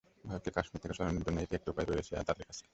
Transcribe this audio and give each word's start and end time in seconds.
ভারতকে 0.23 0.51
কাশ্মির 0.51 0.81
থেকে 0.83 0.95
সরানো 0.97 1.19
জন্য 1.25 1.37
এই 1.39 1.47
একটা 1.51 1.69
উপায় 1.73 1.85
রয়ে 1.85 1.99
গেছে 1.99 2.11
তাদের 2.29 2.45
কাছে। 2.49 2.63